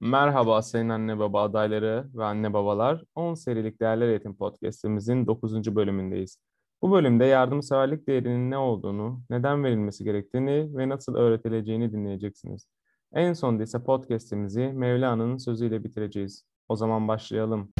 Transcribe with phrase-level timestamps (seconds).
[0.00, 3.04] Merhaba sayın anne baba adayları ve anne babalar.
[3.14, 5.76] 10 serilik Değerler Eğitim Podcast'imizin 9.
[5.76, 6.38] bölümündeyiz.
[6.82, 12.66] Bu bölümde yardımseverlik değerinin ne olduğunu, neden verilmesi gerektiğini ve nasıl öğretileceğini dinleyeceksiniz.
[13.12, 16.44] En sonunda ise podcast'imizi Mevlana'nın sözüyle bitireceğiz.
[16.68, 17.72] O zaman başlayalım.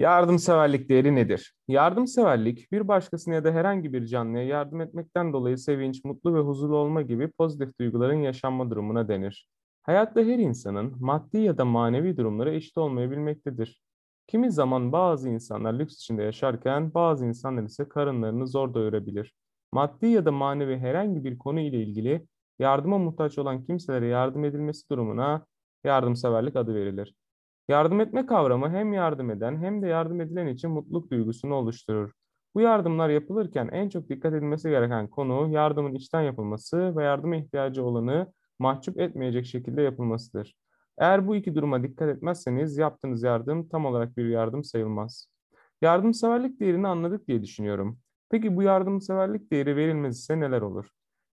[0.00, 1.54] Yardımseverlik değeri nedir?
[1.68, 6.76] Yardımseverlik, bir başkasına ya da herhangi bir canlıya yardım etmekten dolayı sevinç, mutlu ve huzurlu
[6.76, 9.48] olma gibi pozitif duyguların yaşanma durumuna denir.
[9.82, 13.82] Hayatta her insanın maddi ya da manevi durumları eşit olmayabilmektedir.
[14.26, 19.34] Kimi zaman bazı insanlar lüks içinde yaşarken bazı insanlar ise karınlarını zor doyurabilir.
[19.72, 22.26] Maddi ya da manevi herhangi bir konu ile ilgili
[22.58, 25.46] yardıma muhtaç olan kimselere yardım edilmesi durumuna
[25.84, 27.14] yardımseverlik adı verilir.
[27.70, 32.12] Yardım etme kavramı hem yardım eden hem de yardım edilen için mutluluk duygusunu oluşturur.
[32.54, 37.84] Bu yardımlar yapılırken en çok dikkat edilmesi gereken konu yardımın içten yapılması ve yardıma ihtiyacı
[37.84, 40.56] olanı mahcup etmeyecek şekilde yapılmasıdır.
[40.98, 45.26] Eğer bu iki duruma dikkat etmezseniz yaptığınız yardım tam olarak bir yardım sayılmaz.
[45.82, 47.98] Yardımseverlik değerini anladık diye düşünüyorum.
[48.30, 50.88] Peki bu yardımseverlik değeri verilmezse neler olur?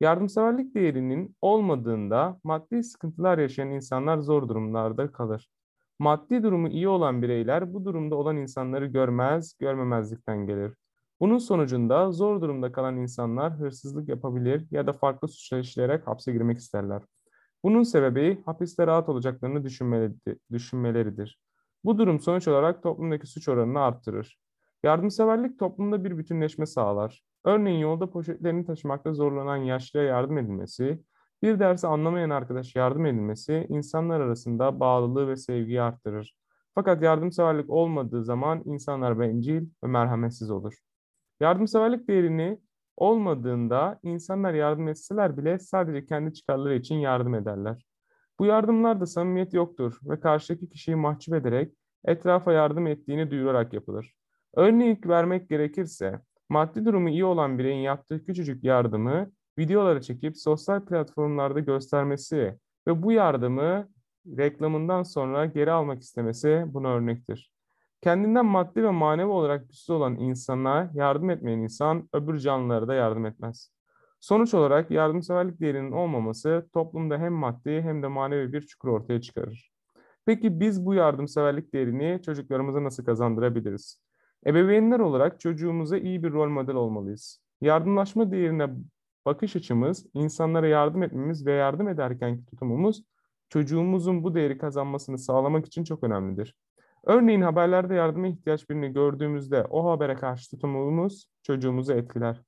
[0.00, 5.48] Yardımseverlik değerinin olmadığında maddi sıkıntılar yaşayan insanlar zor durumlarda kalır.
[6.02, 10.74] Maddi durumu iyi olan bireyler bu durumda olan insanları görmez, görmemezlikten gelir.
[11.20, 16.58] Bunun sonucunda zor durumda kalan insanlar hırsızlık yapabilir ya da farklı suçlar işleyerek hapse girmek
[16.58, 17.02] isterler.
[17.64, 19.64] Bunun sebebi hapiste rahat olacaklarını
[20.52, 21.38] düşünmeleridir.
[21.84, 24.38] Bu durum sonuç olarak toplumdaki suç oranını arttırır.
[24.82, 27.22] Yardımseverlik toplumda bir bütünleşme sağlar.
[27.44, 31.02] Örneğin yolda poşetlerini taşımakta zorlanan yaşlıya yardım edilmesi,
[31.42, 36.36] bir dersi anlamayan arkadaş yardım edilmesi insanlar arasında bağlılığı ve sevgiyi arttırır.
[36.74, 40.74] Fakat yardımseverlik olmadığı zaman insanlar bencil ve merhametsiz olur.
[41.40, 42.58] Yardımseverlik değerini
[42.96, 47.84] olmadığında insanlar yardım etseler bile sadece kendi çıkarları için yardım ederler.
[48.38, 51.72] Bu yardımlarda samimiyet yoktur ve karşıdaki kişiyi mahcup ederek
[52.04, 54.14] etrafa yardım ettiğini duyurarak yapılır.
[54.54, 61.60] Örnek vermek gerekirse, maddi durumu iyi olan bireyin yaptığı küçücük yardımı videoları çekip sosyal platformlarda
[61.60, 63.88] göstermesi ve bu yardımı
[64.26, 67.52] reklamından sonra geri almak istemesi buna örnektir.
[68.02, 73.26] Kendinden maddi ve manevi olarak güçsüz olan insana yardım etmeyen insan öbür canlılara da yardım
[73.26, 73.72] etmez.
[74.20, 79.72] Sonuç olarak yardımseverlik değerinin olmaması toplumda hem maddi hem de manevi bir çukur ortaya çıkarır.
[80.26, 84.02] Peki biz bu yardımseverlik değerini çocuklarımıza nasıl kazandırabiliriz?
[84.46, 87.40] Ebeveynler olarak çocuğumuza iyi bir rol model olmalıyız.
[87.60, 88.70] Yardımlaşma değerine
[89.26, 93.04] bakış açımız, insanlara yardım etmemiz ve yardım ederkenki tutumumuz
[93.48, 96.56] çocuğumuzun bu değeri kazanmasını sağlamak için çok önemlidir.
[97.04, 102.42] Örneğin haberlerde yardıma ihtiyaç birini gördüğümüzde o habere karşı tutumumuz çocuğumuzu etkiler.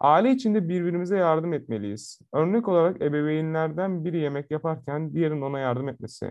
[0.00, 2.20] Aile içinde birbirimize yardım etmeliyiz.
[2.32, 6.30] Örnek olarak ebeveynlerden biri yemek yaparken diğerinin ona yardım etmesi,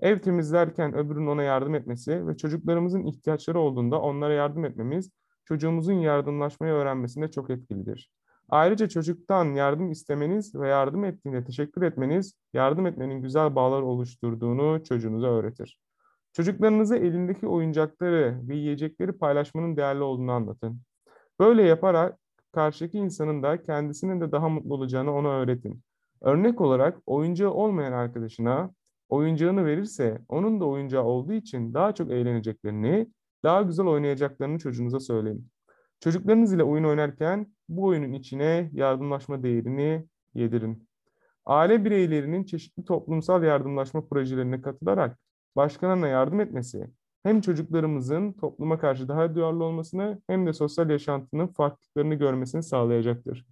[0.00, 5.10] ev temizlerken öbürünün ona yardım etmesi ve çocuklarımızın ihtiyaçları olduğunda onlara yardım etmemiz
[5.44, 8.10] çocuğumuzun yardımlaşmayı öğrenmesinde çok etkilidir.
[8.48, 15.26] Ayrıca çocuktan yardım istemeniz ve yardım ettiğinde teşekkür etmeniz, yardım etmenin güzel bağlar oluşturduğunu çocuğunuza
[15.26, 15.78] öğretir.
[16.32, 20.80] Çocuklarınıza elindeki oyuncakları ve yiyecekleri paylaşmanın değerli olduğunu anlatın.
[21.40, 22.18] Böyle yaparak
[22.52, 25.82] karşıdaki insanın da kendisinin de daha mutlu olacağını ona öğretin.
[26.20, 28.70] Örnek olarak oyuncağı olmayan arkadaşına
[29.08, 33.08] oyuncağını verirse onun da oyuncağı olduğu için daha çok eğleneceklerini,
[33.44, 35.48] daha güzel oynayacaklarını çocuğunuza söyleyin.
[36.00, 37.46] Çocuklarınız ile oyun oynarken
[37.76, 40.88] bu oyunun içine yardımlaşma değerini yedirin.
[41.46, 45.18] Aile bireylerinin çeşitli toplumsal yardımlaşma projelerine katılarak
[45.56, 46.90] başkalarına yardım etmesi
[47.22, 53.46] hem çocuklarımızın topluma karşı daha duyarlı olmasını hem de sosyal yaşantının farklılıklarını görmesini sağlayacaktır.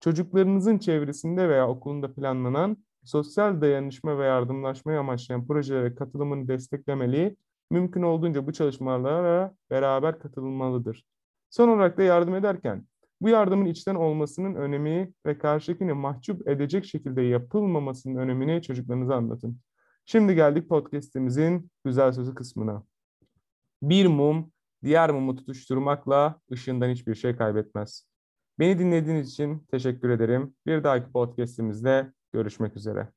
[0.00, 7.36] Çocuklarınızın çevresinde veya okulunda planlanan sosyal dayanışma ve yardımlaşmayı amaçlayan projelere katılımını desteklemeli,
[7.70, 11.04] mümkün olduğunca bu çalışmalara beraber katılmalıdır.
[11.50, 12.86] Son olarak da yardım ederken
[13.24, 19.60] bu yardımın içten olmasının önemi ve karşıdakini mahcup edecek şekilde yapılmamasının önemini çocuklarınıza anlatın.
[20.06, 22.82] Şimdi geldik podcast'imizin güzel sözü kısmına.
[23.82, 24.52] Bir mum
[24.84, 28.06] diğer mumu tutuşturmakla ışığından hiçbir şey kaybetmez.
[28.58, 30.54] Beni dinlediğiniz için teşekkür ederim.
[30.66, 33.08] Bir dahaki podcast'imizde görüşmek üzere.